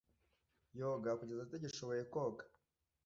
[0.79, 2.43] Yoga kugeza atagishoboye koga.